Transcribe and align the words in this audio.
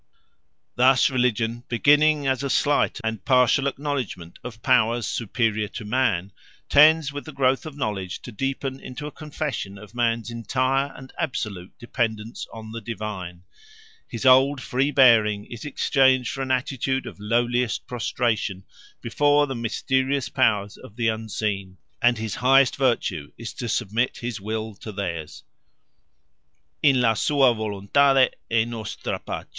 Thus 0.77 1.11
religion, 1.11 1.63
beginning 1.69 2.25
as 2.25 2.41
a 2.41 2.49
slight 2.49 2.99
and 3.03 3.23
partial 3.23 3.67
acknowledgment 3.67 4.39
of 4.43 4.63
powers 4.63 5.05
superior 5.05 5.67
to 5.67 5.85
man, 5.85 6.31
tends 6.69 7.13
with 7.13 7.25
the 7.25 7.31
growth 7.31 7.67
of 7.67 7.75
knowledge 7.77 8.19
to 8.23 8.31
deepen 8.31 8.79
into 8.79 9.05
a 9.05 9.11
confession 9.11 9.77
of 9.77 9.93
man's 9.93 10.31
entire 10.31 10.91
and 10.95 11.13
absolute 11.19 11.77
dependence 11.77 12.47
on 12.51 12.71
the 12.71 12.81
divine; 12.81 13.43
his 14.07 14.25
old 14.25 14.59
free 14.59 14.89
bearing 14.89 15.45
is 15.51 15.65
exchanged 15.65 16.31
for 16.33 16.41
an 16.41 16.49
attitude 16.49 17.05
of 17.05 17.19
lowliest 17.19 17.85
prostration 17.85 18.63
before 19.01 19.45
the 19.45 19.53
mysterious 19.53 20.29
powers 20.29 20.77
of 20.77 20.95
the 20.95 21.09
unseen, 21.09 21.77
and 22.01 22.17
his 22.17 22.33
highest 22.33 22.75
virtue 22.75 23.31
is 23.37 23.53
to 23.53 23.69
submit 23.69 24.17
his 24.17 24.41
will 24.41 24.73
to 24.73 24.91
theirs: 24.91 25.43
_In 26.83 27.01
la 27.01 27.13
sua 27.13 27.53
volontade 27.53 28.31
è 28.49 28.67
nostra 28.67 29.19
pace. 29.19 29.45